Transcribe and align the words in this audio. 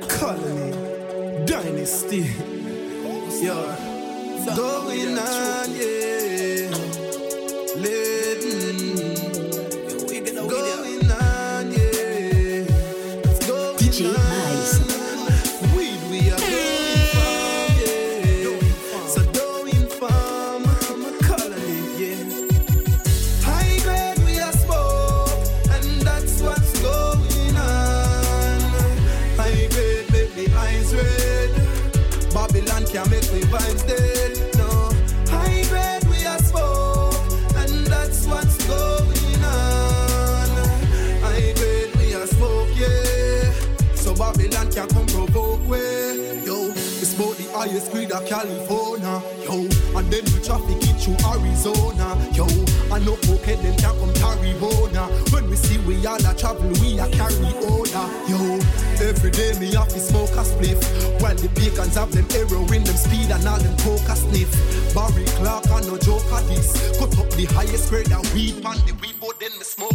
Colony, 0.00 0.72
Dynasty, 1.44 2.24
yo, 3.42 3.76
going 4.56 5.18
on, 5.18 5.70
yeah, 5.72 6.21
California. 48.26 49.22
Yo, 49.44 49.64
and 49.96 50.06
then 50.12 50.24
we 50.24 50.38
traffic 50.44 50.82
it 50.82 50.96
through 51.00 51.16
Arizona. 51.32 52.16
Yo, 52.32 52.46
and 52.92 53.04
no 53.06 53.16
cokehead 53.24 53.62
them 53.62 53.76
can't 53.78 53.96
come 53.98 54.14
carry 54.14 54.52
bona. 54.60 55.06
When 55.32 55.48
we 55.48 55.56
see 55.56 55.78
we 55.86 56.04
all 56.06 56.20
a 56.20 56.34
travel, 56.34 56.68
we 56.80 56.98
a 56.98 57.08
carry 57.08 57.52
order. 57.70 58.06
Yo, 58.28 58.58
every 59.00 59.30
day 59.30 59.52
me 59.58 59.72
have 59.74 59.88
to 59.88 60.00
smoke 60.00 60.34
a 60.36 60.44
spliff. 60.44 60.80
While 61.20 61.36
the 61.36 61.48
pagans 61.54 61.94
have 61.96 62.12
them 62.12 62.28
heroin, 62.30 62.84
them 62.84 62.96
speed 62.96 63.30
and 63.30 63.46
all 63.46 63.58
them 63.58 63.76
coke 63.78 64.08
a 64.08 64.16
sniff. 64.16 64.50
Barry 64.94 65.24
Clark 65.40 65.66
and 65.70 65.86
no 65.86 65.96
joke 65.98 66.26
at 66.32 66.44
this. 66.48 66.98
Cut 66.98 67.16
up 67.18 67.30
the 67.30 67.46
highest 67.46 67.90
grade 67.90 68.12
of 68.12 68.26
weed, 68.34 68.62
pan 68.62 68.76
the 68.86 68.92
weed, 69.00 69.16
but 69.20 69.38
then 69.40 69.52
me 69.58 69.64
smoke 69.64 69.91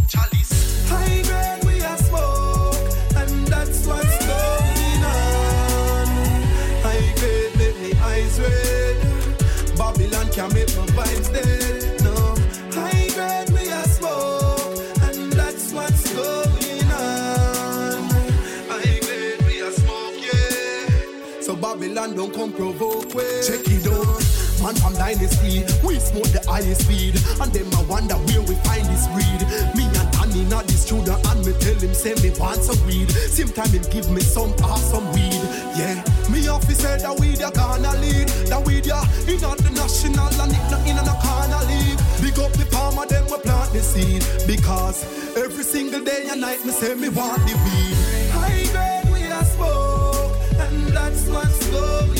don't 22.27 22.35
come 22.35 22.53
provoke 22.53 23.13
way. 23.13 23.41
Check 23.45 23.67
it 23.67 23.87
out. 23.87 24.23
Man 24.63 24.73
from 24.81 24.93
Dynasty, 24.97 25.61
we 25.85 25.99
smoke 25.99 26.27
the 26.33 26.41
highest 26.49 26.87
weed. 26.89 27.15
And 27.39 27.51
then 27.53 27.67
I 27.75 27.83
wonder 27.83 28.15
where 28.15 28.41
we 28.41 28.55
find 28.65 28.85
this 28.89 29.05
weed. 29.13 29.41
Me 29.77 29.85
and 29.85 30.09
Annie 30.17 30.49
not 30.49 30.65
this 30.65 30.83
studio 30.83 31.15
And 31.29 31.45
me 31.45 31.53
tell 31.61 31.77
him 31.77 31.93
say 31.93 32.15
me 32.23 32.33
want 32.39 32.63
some 32.63 32.79
weed. 32.87 33.09
Same 33.11 33.49
time 33.49 33.69
him 33.69 33.85
give 33.91 34.09
me 34.09 34.21
some 34.21 34.51
awesome 34.63 35.05
weed. 35.13 35.41
Yeah, 35.77 36.01
me 36.31 36.47
officer 36.47 36.97
that 36.97 37.15
weed 37.19 37.39
ya 37.39 37.51
gonna 37.51 37.93
lead. 38.01 38.27
That 38.49 38.65
weed 38.65 38.85
ya 38.85 39.05
in 39.29 39.37
the 39.39 39.71
national 39.77 40.31
And 40.41 40.51
it 40.51 40.65
not 40.71 40.81
in 40.89 40.97
a 40.97 41.15
corner 41.21 41.63
league. 41.69 41.99
Big 42.21 42.39
up 42.39 42.51
the 42.57 42.65
farmer 42.73 43.05
them 43.05 43.25
we 43.29 43.37
plant 43.37 43.71
the 43.73 43.81
seed. 43.81 44.25
Because 44.47 45.05
every 45.37 45.63
single 45.63 46.03
day 46.03 46.27
and 46.29 46.41
night 46.41 46.65
me 46.65 46.71
say 46.71 46.95
me 46.95 47.09
want 47.09 47.45
the 47.45 47.53
weed. 47.61 47.95
High 48.33 48.65
grade 48.73 49.07
we 49.13 49.21
a 49.29 49.45
smoke 49.45 50.33
And 50.57 50.87
that's 50.89 51.29
what's 51.29 51.61
going 51.69 52.16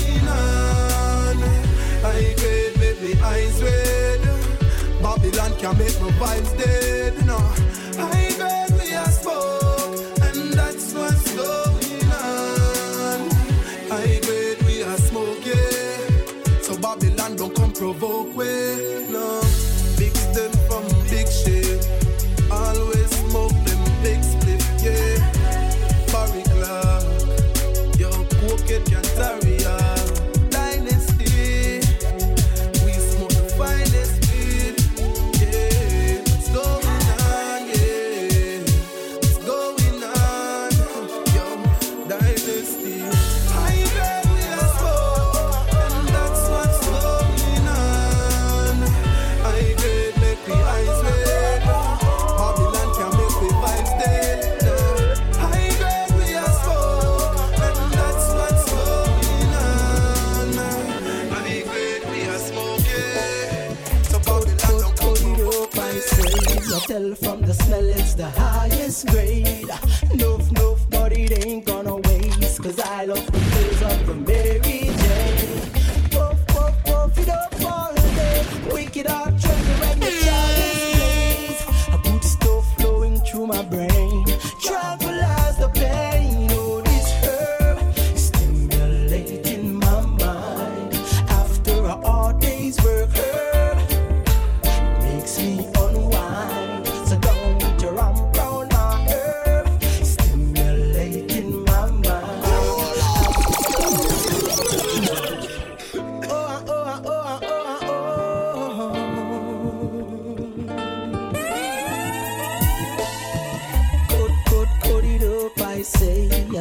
High 2.18 2.34
grade 2.34 2.80
make 2.80 3.00
me 3.04 3.14
eyes 3.22 3.62
red. 3.62 4.22
Babylon 5.04 5.52
can 5.60 5.78
make 5.78 6.02
my 6.02 6.10
vibes 6.18 6.58
dead. 6.58 7.14
No, 7.28 7.38
high 7.38 8.32
grade 8.40 8.74
we 8.82 8.96
are 8.96 9.12
smoke, 9.22 10.00
and 10.24 10.52
that's 10.54 10.96
what's 10.96 11.36
going 11.36 12.10
on. 12.10 13.30
High 13.92 14.20
grade 14.26 14.64
we 14.66 14.82
are 14.82 14.98
smoke, 14.98 15.46
yeah. 15.46 16.62
So 16.64 16.76
Babylon 16.80 17.36
don't 17.36 17.56
come 17.56 17.72
provoke 17.72 18.36
way. 18.36 19.06
No, 19.12 19.40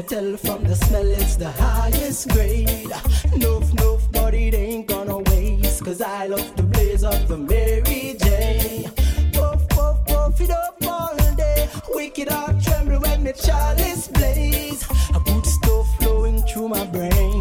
tell 0.08 0.36
from 0.36 0.62
the 0.64 0.74
smell 0.74 1.06
it's 1.06 1.36
the 1.36 1.50
highest 1.50 2.28
grade. 2.28 2.90
Nuff, 3.36 3.72
nuff, 3.74 4.02
but 4.12 4.34
it 4.34 4.54
ain't 4.54 4.86
gonna 4.86 5.18
waste. 5.30 5.84
Cause 5.84 6.00
I 6.00 6.26
love 6.26 6.56
the 6.56 6.62
blaze 6.62 7.02
of 7.02 7.26
the 7.26 7.36
Mary 7.36 8.16
J. 8.22 8.86
Puff, 9.32 9.68
puff, 9.68 10.06
puff 10.06 10.40
it 10.40 10.50
up 10.50 10.76
all 10.86 11.16
day. 11.36 11.68
Wicked 11.94 12.28
heart 12.28 12.62
tremble 12.62 13.00
when 13.00 13.24
the 13.24 13.32
chalice 13.32 14.08
blaze. 14.08 14.84
I 15.14 15.18
put 15.24 15.44
stuff 15.44 15.86
flowing 15.98 16.40
through 16.42 16.68
my 16.68 16.84
brain. 16.86 17.35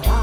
다. 0.00 0.21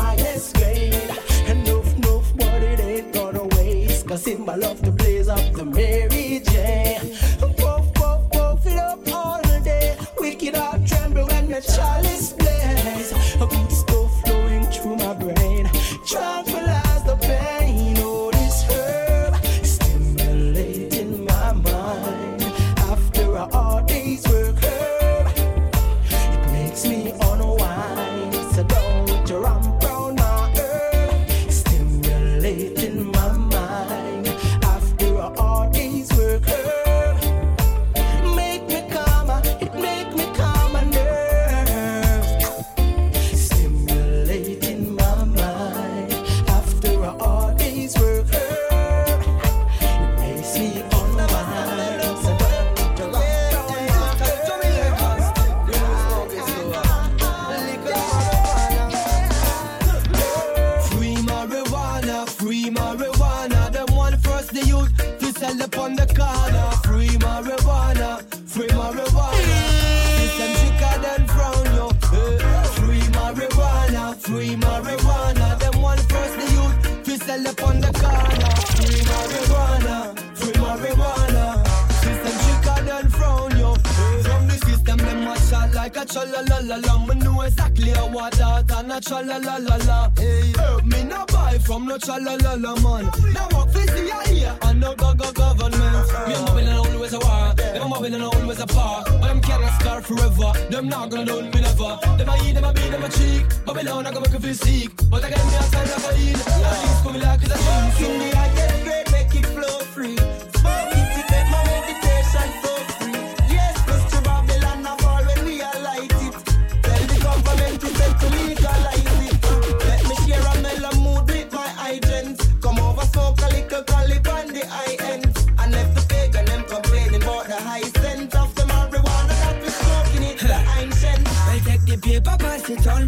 me 101.59 101.67
lover. 101.67 102.17
Them 102.17 102.29
I 102.29 102.47
eat, 102.47 102.53
them 102.53 102.65
cheek. 103.09 103.45
Babylon, 103.65 104.07
I 104.07 104.13
go 104.13 104.19
make 104.19 104.31
you 104.31 104.39
feel 104.39 104.53
sick. 104.53 104.91
But 105.09 105.23
again, 105.23 105.39
I'm 105.39 106.05
a 106.05 106.17
eat. 106.17 106.35
At 106.35 107.51
a 107.51 107.97
dream. 107.97 108.58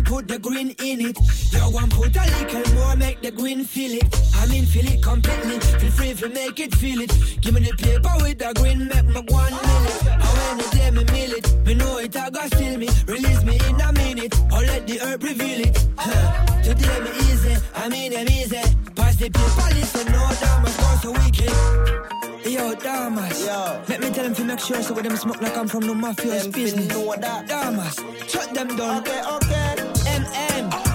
put 0.02 0.28
the 0.28 0.40
green 0.40 0.70
in 0.84 1.02
it. 1.02 1.18
Yo, 1.52 1.70
one 1.70 1.90
put 1.90 2.16
a 2.16 2.24
little 2.24 2.76
more, 2.76 2.96
make 2.96 3.22
the 3.22 3.32
green 3.32 3.64
feel 3.64 3.98
it. 3.98 4.08
I 4.36 4.46
mean, 4.48 4.66
feel 4.66 4.86
it 4.86 5.02
completely. 5.04 5.60
Feel 5.80 5.92
free 5.92 6.14
to 6.14 6.30
make 6.30 6.60
it 6.60 6.74
feel 6.76 7.02
it. 7.02 7.12
Give 7.42 7.54
me 7.54 7.62
the 7.62 7.74
paper 7.78 8.14
with 8.22 8.40
the 8.40 8.54
green, 8.56 8.88
make 8.88 9.06
my 9.06 9.22
one 9.28 9.54
minute. 9.54 10.08
I 10.08 10.30
when 10.38 10.58
to 10.60 10.78
day 10.78 10.92
me 10.92 11.04
mill 11.06 11.34
it. 11.38 11.66
Me 11.66 11.74
know 11.74 11.98
it, 11.98 12.16
I 12.16 12.30
got 12.30 12.54
steal 12.54 12.78
me. 12.78 12.90
Release 13.08 13.44
me 13.44 13.60
in 13.70 13.82
a 13.82 13.94
minute. 13.94 14.34
Or 14.52 14.62
let 14.62 14.88
the 14.88 15.00
herb 15.00 15.24
reveal 15.24 15.62
it. 15.68 15.88
Huh. 15.98 16.62
Today 16.64 17.00
me 17.00 17.10
easy, 17.32 17.56
I 17.76 17.90
mean 17.90 18.16
I'm 18.16 18.28
easy. 18.30 18.62
Pass 18.96 19.16
the 19.18 19.30
paper, 19.30 19.76
listen, 19.76 20.12
no 20.12 20.30
damage, 20.40 20.72
force 20.72 21.02
so 21.02 21.12
wicked. 21.12 22.22
Yo, 22.52 22.76
Damas. 22.76 23.46
Yo. 23.46 23.82
Let 23.88 24.02
me 24.02 24.10
tell 24.12 24.24
them 24.24 24.34
to 24.36 24.44
make 24.44 24.60
sure 24.60 24.82
so 24.82 24.94
with 24.94 25.06
them 25.06 25.16
smoke 25.16 25.42
like 25.42 25.56
I'm 25.56 25.68
from 25.68 25.86
no 25.86 25.94
mafia's 25.94 26.48
business. 26.48 26.88
Know 26.90 27.16
that. 27.16 27.48
Damas. 27.48 27.96
Shut 28.28 28.54
them 28.54 28.76
down. 28.76 29.00
Okay, 29.00 29.22
okay 29.22 29.91
and 30.26 30.74
end. 30.76 30.91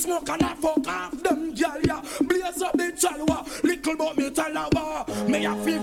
smoke 0.00 0.28
and 0.30 0.42
I 0.42 0.54
fuck 0.54 0.88
off 0.88 1.22
them 1.22 1.54
girl, 1.54 1.80
ya, 1.84 2.00
Blaze 2.22 2.62
up 2.62 2.72
the 2.72 2.92
chalwa, 2.92 3.62
little 3.62 3.96
but 3.96 4.16
me 4.16 4.30
tell 4.30 4.54
her, 4.54 5.28
me 5.28 5.44
a 5.44 5.54
feel 5.56 5.82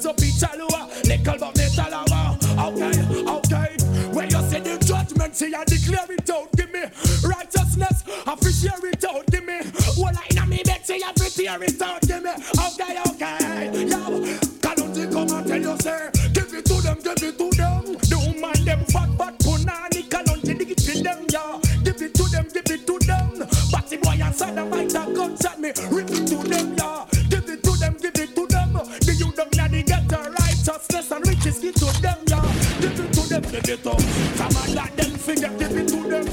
so 0.00 0.12
bitch 0.12 0.42
allow 0.42 0.86
Nickel 1.04 1.36
but 1.38 1.56
metal 1.56 1.94
hour 1.94 2.38
Okay, 2.58 2.98
okay. 3.26 3.76
When 4.12 4.30
you 4.30 4.42
see 4.50 4.60
the 4.60 4.78
judgment 4.84 5.36
See 5.36 5.54
I 5.54 5.64
declare 5.64 6.10
it 6.10 6.30
out. 6.30 6.50
Give 6.56 6.72
me 6.72 6.82
righteousness. 7.22 8.04
I 8.26 8.36
fi 8.36 8.50
share 8.50 8.86
it 8.86 9.04
out. 9.04 9.26
Give 9.30 9.44
me 9.44 9.60
Well 9.96 10.14
I 10.16 10.42
in 10.42 10.48
me 10.48 10.62
bed 10.64 10.84
See 10.84 11.02
I 11.04 11.12
fi 11.12 11.28
tear 11.28 11.62
it 11.62 11.82
out. 11.82 12.02
Give 12.02 12.22
me 12.22 12.30
Okay, 12.30 12.98
okay. 13.06 13.86
Yo 13.86 14.00
Kalonji 14.62 15.12
come 15.12 15.30
and 15.36 15.46
tell 15.46 15.60
you 15.60 15.76
say 15.78 16.10
Give 16.32 16.52
it 16.54 16.64
to 16.66 16.82
them, 16.82 16.98
give 17.02 17.22
it 17.22 17.38
to 17.38 17.50
them. 17.56 17.84
The 18.10 18.16
woman 18.26 18.64
them 18.64 18.84
fat 18.86 19.10
fat 19.18 19.38
punani 19.38 20.02
Kalonji 20.08 20.58
dig 20.58 20.70
it 20.72 20.78
to 20.78 21.02
them, 21.02 21.26
yeah 21.30 21.60
Give 21.84 22.02
it 22.02 22.14
to 22.14 22.24
them, 22.24 22.46
give 22.52 22.70
it 22.70 22.86
to 22.86 22.98
them. 23.06 23.48
Batty 23.72 23.96
boy 23.98 24.18
inside 24.24 24.54
the 24.56 24.64
fight 24.66 24.94
a 24.94 25.12
gunshot 25.14 25.60
me. 25.60 25.68
Rip 25.90 26.10
it 26.10 26.26
to 26.28 26.36
them. 26.48 26.67
Ready 33.68 33.82
to. 33.82 33.90
Come 33.90 34.56
on, 34.56 34.74
let 34.74 34.96
them 34.96 35.12
give 35.58 35.76
it 35.76 35.88
to 35.88 36.00
them. 36.08 36.24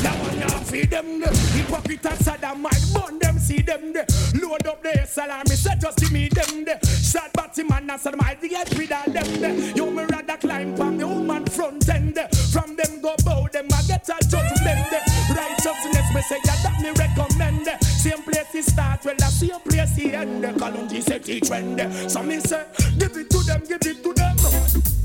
That 0.00 0.16
one 0.22 0.40
now 0.40 0.58
feed 0.64 0.90
them. 0.90 1.20
The 1.20 1.28
hypocrite 1.52 2.06
and 2.06 2.44
I 2.44 2.54
might 2.54 2.82
burn 2.94 3.18
them, 3.18 3.38
see 3.38 3.60
them. 3.60 3.92
The 3.92 4.06
load 4.40 4.66
up 4.66 4.82
the 4.82 5.04
salami, 5.06 5.50
say 5.50 5.76
just 5.78 5.98
give 5.98 6.12
me 6.12 6.28
them. 6.28 6.64
The 6.64 6.78
shot 6.86 7.30
batty 7.34 7.64
man, 7.64 7.90
I 7.90 7.98
said 7.98 8.16
my 8.16 8.34
get 8.40 8.72
rid 8.78 8.90
of 8.90 9.12
them. 9.12 9.40
The 9.40 9.72
you 9.76 9.90
me 9.90 10.04
rather 10.04 10.38
climb 10.38 10.74
from 10.76 10.96
the 10.96 11.06
woman 11.06 11.44
front 11.44 11.86
end. 11.90 12.18
From 12.50 12.74
them 12.74 13.02
go 13.02 13.14
bow 13.22 13.46
them, 13.52 13.68
I 13.74 13.82
get 13.82 14.08
a 14.08 14.16
judgment. 14.24 14.88
The 14.88 15.00
righteousness, 15.36 16.14
me 16.14 16.22
say 16.22 16.40
yeah, 16.46 16.56
that 16.62 16.80
me 16.80 16.90
recommend. 16.96 17.68
Same 17.82 18.22
place 18.22 18.50
he 18.52 18.62
start, 18.62 19.04
well, 19.04 19.14
the 19.14 19.26
same 19.26 19.60
place 19.60 19.94
he 19.94 20.14
end. 20.14 20.42
Kalonji 20.42 21.02
say 21.02 21.18
teach 21.18 21.48
trend. 21.48 21.80
So 22.10 22.22
me 22.22 22.40
say, 22.40 22.64
give 22.98 23.14
it 23.14 23.28
to 23.28 23.38
them, 23.44 23.62
give 23.68 23.82
it 23.82 24.02
to 24.02 24.14
them. 24.14 24.99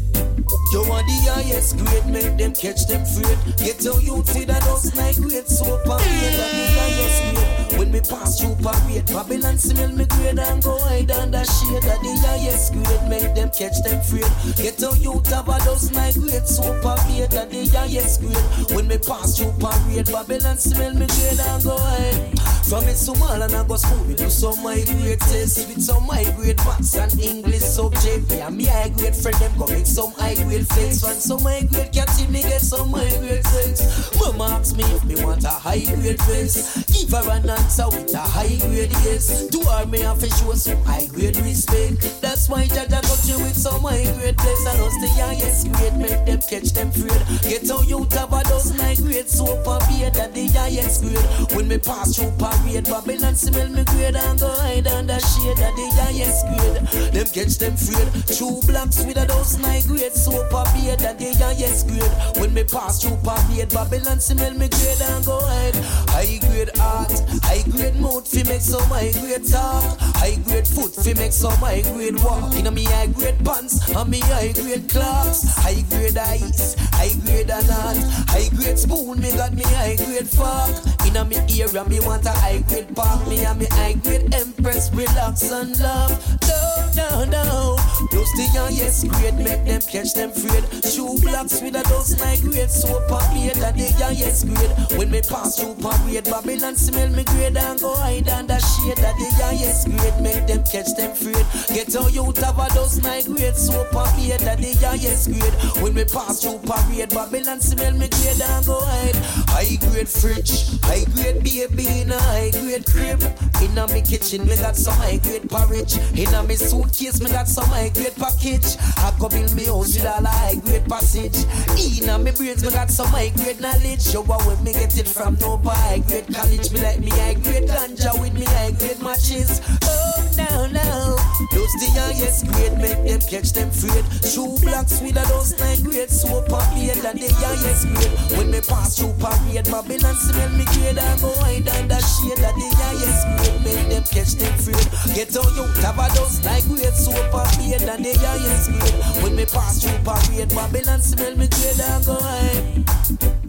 You 0.75 0.81
want 0.89 1.07
the 1.07 1.31
highest 1.31 1.77
grade, 1.77 2.05
make 2.07 2.37
them 2.37 2.53
catch 2.53 2.85
them 2.85 3.03
afraid. 3.03 3.39
Get 3.55 3.81
your 3.81 4.01
youth 4.01 4.27
with 4.35 4.49
a 4.49 4.59
dust 4.59 4.93
like 4.97 5.15
great 5.15 5.47
soap 5.47 5.87
and 5.87 6.03
grade. 6.03 6.35
And 6.35 6.75
highest 6.75 7.21
grade, 7.33 7.54
when 7.77 7.91
me 7.91 8.01
pass 8.01 8.39
through 8.39 8.55
parade, 8.61 9.05
Babylon 9.07 9.57
smell 9.57 9.91
me 9.91 10.05
grade 10.05 10.39
and 10.39 10.63
go 10.63 10.77
hide 10.79 11.11
under 11.11 11.43
shade. 11.43 11.83
And 11.83 12.01
the 12.03 12.13
highest 12.25 12.73
grade, 12.73 13.09
make 13.09 13.35
them 13.35 13.49
catch 13.49 13.81
them 13.83 13.99
afraid. 13.99 14.31
Get 14.57 14.79
your 14.79 14.95
youth 14.97 15.27
have 15.31 15.47
a 15.47 15.57
like 15.93 16.15
great 16.15 16.45
and 16.45 16.81
grade. 16.81 17.33
And 17.33 17.51
the 17.51 17.69
highest 17.73 18.21
grade, 18.21 18.71
when 18.75 18.87
me 18.87 18.97
pass 18.97 19.37
through 19.37 19.53
parade, 19.59 20.11
Babylon 20.11 20.57
smell 20.57 20.93
me 20.93 21.07
grade 21.07 21.39
and 21.39 21.63
go 21.63 21.77
hide. 21.77 22.45
From 22.65 22.83
it 22.85 22.95
small 22.95 23.29
and 23.29 23.53
I 23.53 23.63
go 23.67 23.75
school, 23.75 24.03
me 24.05 24.15
do 24.15 24.27
some 24.27 24.63
my 24.63 24.83
grade 24.83 25.19
test 25.19 25.69
with 25.69 25.83
some 25.83 26.07
my 26.07 26.23
grade 26.35 26.57
maths 26.65 26.95
and 26.95 27.13
English 27.21 27.61
subject. 27.61 28.31
And 28.31 28.57
me 28.57 28.65
high 28.65 28.89
grade 28.89 29.15
friend 29.15 29.37
them 29.37 29.51
go 29.55 29.67
make 29.67 29.85
some 29.85 30.11
high 30.13 30.33
grade 30.33 30.67
flex. 30.69 31.01
From 31.01 31.13
some 31.13 31.41
high 31.41 31.61
grade 31.61 31.93
cat 31.93 32.09
me 32.31 32.41
get 32.41 32.61
some 32.61 32.89
high 32.89 33.15
grade 33.19 33.45
flex. 33.45 34.17
Mama 34.19 34.45
ask 34.45 34.75
me 34.75 34.83
if 34.83 35.05
me 35.05 35.23
want 35.23 35.43
a 35.43 35.49
high 35.49 35.85
grade 35.85 36.19
flex. 36.23 36.81
Give 36.89 37.11
her 37.11 37.29
an 37.37 37.49
answer 37.65 37.89
with 37.89 38.13
a 38.13 38.19
high 38.19 38.57
grade 38.61 38.93
yes. 39.03 39.47
To 39.49 39.59
me 39.87 39.99
have 40.01 40.19
to 40.19 40.29
show 40.29 40.53
some 40.53 40.81
high 40.83 41.07
grade 41.07 41.37
respect. 41.37 42.21
That's 42.21 42.47
why 42.47 42.65
Jaja 42.65 43.01
got 43.01 43.21
you 43.25 43.37
with 43.41 43.57
some 43.57 43.81
high 43.81 44.05
grade 44.17 44.39
flex. 44.39 44.65
And 44.65 44.81
us 44.81 44.95
the 45.01 45.09
highest 45.17 45.71
grade 45.73 45.97
make 45.97 46.25
them 46.25 46.41
catch 46.45 46.69
them 46.73 46.89
afraid. 46.89 47.21
Get 47.41 47.67
how 47.67 47.81
you 47.81 48.05
have 48.13 48.33
a 48.33 48.43
dozen 48.43 48.77
high 48.77 48.95
grade 48.95 49.29
soap 49.29 49.65
and 49.65 49.83
beard 49.89 50.17
at 50.17 50.33
the 50.33 50.47
highest 50.53 51.01
grade. 51.01 51.25
When 51.57 51.67
me 51.67 51.77
pass 51.77 52.15
through 52.15 52.33
parade, 52.37 52.85
Babylon 52.85 53.35
smell 53.35 53.69
me 53.69 53.83
grade 53.83 54.15
and 54.15 54.39
go 54.39 54.49
hide 54.61 54.87
under 54.87 55.19
shade 55.19 55.59
at 55.59 55.73
the 55.73 55.87
highest 55.97 56.45
grade. 56.45 57.13
Them 57.13 57.27
catch 57.33 57.57
them 57.57 57.73
afraid. 57.73 58.07
True 58.37 58.61
Blaxx 58.69 59.05
with 59.05 59.17
a 59.17 59.25
dozen 59.25 59.63
high 59.63 59.81
grade 59.87 60.13
soap 60.13 60.53
and 60.53 60.69
beard 60.77 61.01
at 61.01 61.17
the 61.17 61.33
highest 61.41 61.87
grade. 61.89 62.13
When 62.37 62.53
me 62.53 62.63
pass 62.63 63.01
through 63.01 63.17
parade, 63.25 63.73
Babylon 63.73 64.19
smell 64.19 64.53
me 64.53 64.69
grade 64.69 65.01
and 65.01 65.25
go 65.25 65.41
hide. 65.41 65.75
High 66.13 66.37
grade 66.45 66.69
art, 66.79 67.13
high 67.41 67.54
grade 67.63 67.95
mouth 67.95 68.27
fi 68.27 68.43
make 68.43 68.61
some 68.61 68.89
high 68.89 69.11
grade 69.11 69.45
talk. 69.45 69.97
High 70.15 70.35
grade 70.45 70.67
foot 70.67 70.95
fi 70.95 71.13
make 71.13 71.31
some 71.31 71.57
high 71.57 71.81
grade 71.81 72.19
walk. 72.23 72.53
Inna 72.55 72.71
me 72.71 72.83
high 72.85 73.07
grade 73.07 73.43
pants 73.43 73.79
and 73.89 74.09
me 74.09 74.19
high 74.19 74.51
grade 74.51 74.89
clocks. 74.89 75.55
High 75.55 75.81
grade 75.89 76.17
ice, 76.17 76.75
high 76.93 77.13
grade 77.25 77.49
a 77.49 77.61
knot. 77.67 77.97
High 78.29 78.49
grade 78.55 78.79
spoon, 78.79 79.21
me 79.21 79.31
got 79.31 79.53
me 79.53 79.63
high 79.63 79.95
grade 79.95 80.27
fork. 80.27 80.75
Inna 81.05 81.25
me 81.25 81.37
ear 81.55 81.67
me 81.85 81.99
want 82.01 82.25
a 82.25 82.31
high 82.31 82.61
grade 82.67 82.95
park. 82.95 83.27
Me 83.27 83.45
and 83.45 83.59
me 83.59 83.67
high 83.71 83.93
grade 83.93 84.33
empress, 84.33 84.91
relax 84.93 85.51
and 85.51 85.77
love. 85.79 86.11
No, 86.47 86.74
no, 86.95 87.25
no. 87.25 87.75
Those 88.11 88.31
the 88.33 88.45
highest 88.53 89.07
grade 89.07 89.35
make 89.35 89.65
them 89.65 89.81
catch 89.81 90.13
them 90.13 90.29
afraid. 90.29 90.63
Shoe 90.83 91.17
blocks 91.21 91.61
with 91.61 91.75
a 91.75 91.83
dozen 91.83 92.19
high 92.19 92.37
grade 92.37 92.69
soap 92.69 93.09
and 93.09 93.27
beard 93.33 93.57
at 93.63 93.75
the 93.75 93.87
highest 93.97 94.47
grade. 94.47 94.71
When 94.97 95.11
me 95.11 95.21
pass 95.21 95.57
through 95.57 95.75
parade, 95.75 96.25
Babylon 96.25 96.75
smell 96.75 97.09
me 97.09 97.23
grade 97.23 97.57
and 97.57 97.79
go 97.79 97.95
hide 97.95 98.29
under 98.29 98.59
shade 98.59 98.99
at 98.99 99.15
the 99.15 99.27
highest 99.39 99.89
grade. 99.89 100.21
Make 100.21 100.47
them 100.47 100.63
catch 100.63 100.91
them 100.95 101.11
afraid. 101.11 101.45
Get 101.73 101.93
how 101.93 102.07
you 102.07 102.25
have 102.25 102.59
a 102.59 102.67
dozen 102.73 103.03
high 103.03 103.23
grade 103.23 103.55
soap 103.55 103.93
and 103.93 104.11
beard 104.15 104.43
at 104.43 104.59
the 104.59 104.73
highest 104.83 105.31
grade. 105.31 105.55
When 105.81 105.93
me 105.93 106.05
pass 106.05 106.41
through 106.41 106.59
parade, 106.63 107.09
Babylon 107.09 107.59
smell 107.59 107.93
me 107.93 108.07
grade 108.07 108.41
and 108.41 108.65
go 108.65 108.79
hide. 108.79 109.15
High 109.49 109.75
grade 109.89 110.09
fridge, 110.09 110.79
high 110.83 111.05
grade 111.15 111.43
baby 111.43 111.87
in 112.01 112.11
a 112.11 112.19
high 112.19 112.51
grade 112.51 112.85
crib. 112.85 113.23
In 113.63 113.77
a 113.77 113.87
me 113.87 114.01
kitchen, 114.01 114.45
me 114.45 114.55
got 114.57 114.75
some 114.75 114.93
high 114.95 115.17
grade 115.17 115.49
porridge. 115.49 115.97
In 116.13 116.33
a 116.33 116.43
me 116.43 116.55
suitcase, 116.85 117.21
me 117.21 117.29
got 117.29 117.47
some 117.47 117.65
high 117.65 117.89
grade 117.89 118.15
package. 118.15 118.77
I 118.97 119.13
go 119.19 119.29
build 119.29 119.55
me 119.55 119.65
house 119.65 119.95
with 119.95 120.05
all 120.05 120.25
high 120.25 120.55
grade 120.55 120.87
passage. 120.87 121.45
In 121.77 122.23
me 122.23 122.31
brains, 122.31 122.63
me 122.63 122.71
got 122.71 122.89
some 122.89 123.07
high 123.07 123.29
grade 123.29 123.59
knowledge. 123.59 124.01
Show 124.01 124.23
where 124.23 124.57
me 124.57 124.73
get 124.73 124.97
it 124.97 125.07
from, 125.07 125.35
no 125.35 125.57
high 125.57 125.99
grade 125.99 126.33
college. 126.33 126.71
Me 126.71 126.81
like 126.81 126.99
me 126.99 127.09
high 127.09 127.33
grade 127.35 127.67
ganja 127.69 128.19
with 128.19 128.33
me 128.33 128.45
high 128.45 128.71
grade 128.71 129.01
matches. 129.01 129.61
Oh 129.83 130.04
no 130.37 130.67
no, 130.67 131.15
those 131.51 131.73
the 131.79 131.87
highest 131.95 132.47
grade 132.47 132.77
make 132.77 133.01
them 133.03 133.21
catch 133.21 133.51
them 133.53 133.69
afraid. 133.69 134.05
Shoe 134.23 134.57
blocks 134.61 135.01
with 135.01 135.17
a 135.17 135.23
those 135.27 135.53
high 135.59 135.79
grade 135.83 136.09
soap 136.09 136.51
and 136.51 136.69
beard 136.75 137.03
and 137.05 137.19
the 137.19 137.29
highest 137.39 137.87
grade. 137.91 138.15
When 138.37 138.51
me 138.51 138.61
pass 138.61 138.97
through 138.97 139.15
parade, 139.19 139.65
Babylon 139.65 140.15
smell 140.15 140.49
me 140.55 140.65
grade 140.75 140.97
and 140.97 141.21
go 141.21 141.31
hide 141.39 141.67
under 141.67 142.01
shade 142.01 142.43
of 142.43 142.53
the 142.55 142.67
highest 142.79 143.23
grade. 143.37 143.59
Make 143.63 143.87
them 143.89 144.03
catch 144.03 144.33
them 144.35 144.53
afraid. 144.55 144.87
Get 145.15 145.35
on 145.37 145.49
you, 145.55 145.65
have 145.81 145.99
a 145.99 146.07
those 146.15 146.39
high 146.43 146.61
grade 146.67 146.95
soap 146.95 147.15
and 147.15 147.51
beard 147.59 147.87
and 147.87 148.03
the 148.03 148.13
highest 148.19 148.71
grade. 148.71 149.23
When 149.23 149.35
me 149.35 149.45
pass 149.45 149.83
through 149.83 149.99
parade, 150.03 150.49
Babylon 150.49 151.01
smell 151.01 151.35
me 151.35 151.47
grade 151.47 151.79
and 151.79 152.05
go 152.05 152.17
hide. 152.19 153.44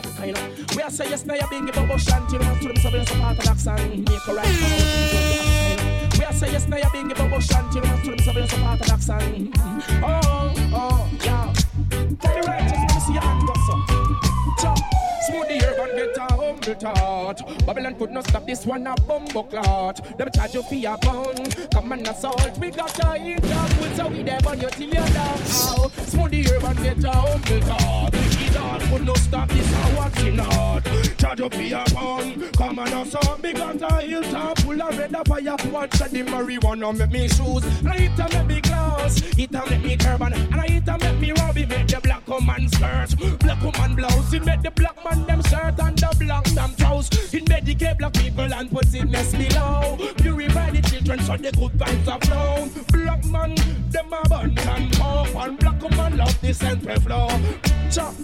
Africa, 0.00 0.26
you 0.26 0.32
know. 0.32 0.48
We 0.76 0.82
are 0.82 0.90
say 0.90 1.10
yes, 1.10 1.26
now 1.26 1.34
you're 1.34 1.48
being 1.48 1.68
a 1.68 1.72
bubble 1.72 1.98
shanty, 1.98 2.36
you 2.36 2.42
know, 2.42 2.56
to 2.58 2.68
them 2.68 2.76
seven 2.76 3.00
of 3.00 3.20
Orthodox 3.20 3.66
and 3.66 4.08
make 4.08 4.28
a 4.28 4.34
right. 4.34 6.18
We 6.18 6.24
are 6.24 6.32
say 6.32 6.52
yes, 6.52 6.68
now 6.68 6.78
you're 6.78 6.90
being 6.90 7.12
a 7.12 7.14
bubble 7.14 7.40
shanty, 7.40 7.76
you 7.78 7.84
know, 7.84 7.96
to 8.02 8.10
them 8.10 8.18
seven 8.20 8.42
of 8.44 8.62
Orthodox 8.62 9.08
and 9.10 9.54
mm. 9.54 10.00
oh, 10.02 10.54
oh, 10.72 11.10
yeah. 11.24 11.52
Tell 12.20 12.34
me 12.34 12.40
right, 12.46 12.62
just 12.68 12.80
let 12.80 12.94
me 12.94 13.00
see 13.00 13.12
your 13.12 13.22
hand 13.22 13.46
go 13.46 13.54
so. 13.66 14.74
Smooth 15.26 15.48
the 15.48 15.66
urban 15.68 15.96
guitar 15.96 16.39
a 16.50 16.98
humble. 16.98 17.66
Babylon 17.66 17.94
could 17.94 18.10
not 18.10 18.26
stop 18.26 18.46
this 18.46 18.66
one 18.66 18.86
a 18.86 18.94
bumbo 19.06 19.42
clot. 19.44 20.18
Them 20.18 20.28
charge 20.34 20.54
you 20.54 20.62
for 20.62 20.74
your 20.74 20.96
bun. 20.98 21.36
Come 21.72 21.92
and 21.92 22.08
assault. 22.08 22.58
We 22.58 22.70
got 22.70 22.98
a 22.98 23.18
hit 23.18 23.44
up 23.44 23.80
with 23.80 23.96
so 23.96 24.08
we 24.08 24.22
there 24.22 24.40
on 24.46 24.60
your 24.60 24.70
till 24.70 24.88
you're 24.88 25.06
down. 25.06 25.38
Ow. 25.38 25.90
Smooth 26.06 26.30
the 26.30 26.42
herb 26.44 26.64
and 26.64 26.78
get 26.78 27.04
a 27.04 27.10
humble 27.10 27.60
thought. 27.62 28.12
Wicked 28.12 28.56
heart 28.56 28.82
could 28.82 29.06
not 29.06 29.18
stop 29.18 29.48
this 29.48 29.72
a 29.72 29.96
watching 29.96 30.40
out. 30.40 30.84
Charge 31.18 31.40
you 31.40 31.50
for 31.50 31.62
your 31.62 31.84
bun. 31.94 32.50
Come 32.52 32.78
and 32.78 32.94
assault. 32.94 33.42
We 33.42 33.52
got 33.52 33.82
a 33.82 34.00
hilltop 34.00 34.58
full 34.58 34.82
of 34.82 34.98
red 34.98 35.16
fire. 35.26 35.56
Watch 35.70 35.98
the 35.98 36.22
marijuana 36.24 36.96
make 36.96 37.10
me 37.10 37.28
shoes. 37.28 37.64
I 37.86 37.98
hit 37.98 38.18
and 38.18 38.32
make 38.32 38.46
me 38.46 38.60
glass. 38.60 39.20
Hit 39.20 39.54
and 39.54 39.70
make 39.70 39.84
me 39.84 39.96
turban. 39.96 40.32
And 40.32 40.54
I 40.54 40.68
hit 40.68 40.88
and 40.88 41.02
make 41.02 41.20
me 41.20 41.32
Robbie. 41.32 41.66
Make 41.66 41.88
the 41.88 42.00
black 42.00 42.26
woman 42.26 42.68
skirt. 42.68 43.38
Black 43.40 43.62
woman 43.62 43.94
blouse. 43.94 44.32
It 44.32 44.44
make 44.44 44.62
the 44.62 44.70
black 44.70 44.96
man 45.04 45.26
them 45.26 45.42
shirt 45.44 45.78
and 45.78 45.98
the 45.98 46.16
black 46.18 46.39
them 46.54 46.74
trousers. 46.76 47.34
It 47.34 47.44
medicate 47.46 47.98
black 47.98 48.12
people 48.14 48.52
and 48.52 48.70
puts 48.70 48.94
it 48.94 49.08
mess 49.08 49.32
below. 49.32 49.96
Purify 50.16 50.70
the 50.70 50.82
children 50.82 51.20
so 51.20 51.36
the 51.36 51.52
good 51.52 51.72
vibes 51.72 52.08
are 52.08 52.20
flow. 52.20 52.68
Black 52.92 53.24
man, 53.26 53.54
them 53.90 54.12
a 54.12 54.28
bun 54.28 54.58
and 54.58 55.58
black 55.58 55.82
woman 55.82 56.16
love 56.16 56.40
the 56.40 56.52
central 56.52 57.00
flow. 57.00 57.28
Chop. 57.90 58.14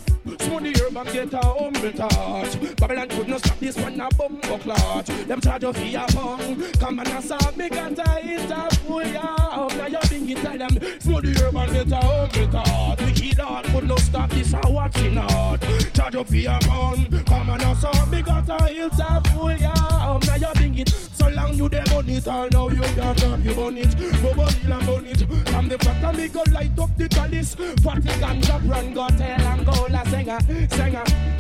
Smooth 0.41 0.67
and 0.97 1.13
get 1.13 1.35
a 1.35 1.39
humble 1.39 1.93
touch. 1.93 2.77
Babylon 2.77 3.09
could 3.09 3.29
not 3.29 3.41
stop 3.41 3.59
this 3.59 3.77
one 3.77 4.01
a 4.01 4.09
bumbo 4.17 4.59
clot. 4.59 5.07
Them 5.07 5.41
charge 5.41 5.63
you 5.63 5.73
for 5.73 5.81
your 5.81 6.07
bung. 6.15 6.73
Come 6.79 6.99
and 6.99 7.09
assault 7.09 7.57
me 7.57 7.67
a 7.67 8.71
full 8.87 9.03
ya. 9.03 9.69
Now 9.77 9.87
you 9.87 9.99
think 10.03 10.31
it 10.31 10.39
tell 10.39 10.59
them. 10.59 10.79
Smooth 11.01 11.25
the 11.25 11.45
herb 11.45 11.57
and 11.57 11.73
get 11.73 11.93
a 11.93 11.97
humble 11.97 12.49
touch. 12.53 13.01
Wicked 13.01 13.39
heart 13.39 13.67
could 13.67 13.89
not 13.89 14.01
stop 14.01 14.31
this 14.31 14.53
a 14.53 14.61
watching 14.71 15.19
out. 15.19 15.61
Charge 15.95 16.15
you 16.15 16.25
for 16.25 16.35
your 16.35 16.59
bung. 16.61 17.25
Come 17.27 17.51
and 17.51 17.63
assault 17.63 18.11
me 18.11 18.23
a 18.27 19.23
full 19.33 19.53
ya. 19.53 20.19
Now 20.27 20.37
you 20.37 20.55
think 20.55 20.79
it. 20.79 20.89
So 20.89 21.29
long 21.29 21.55
you 21.55 21.69
dem 21.69 21.85
on 21.95 22.09
it, 22.09 22.29
all 22.29 22.49
now 22.51 22.69
you 22.69 22.81
can't 22.81 23.19
stop 23.19 23.45
you 23.45 23.53
on 23.53 23.77
it. 23.77 23.99
Nobody 24.23 24.69
la 24.69 24.77
on 24.77 25.07
it. 25.07 25.21
From 25.49 25.69
the 25.69 25.79
fact 25.79 26.01
that 26.03 26.15
me 26.17 26.29
go 26.29 26.43
light 26.53 26.79
up 26.79 26.97
the 26.97 27.09
chalice. 27.09 27.55
Vatican 27.55 28.41
drop 28.41 28.63
run, 28.65 28.95
go 28.95 29.09
tell 29.09 29.47
Angola 29.47 30.03
singer, 30.07 30.39